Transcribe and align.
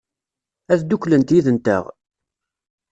Ad 0.71 0.77
dduklent 0.81 1.33
yid-nteɣ? 1.35 1.83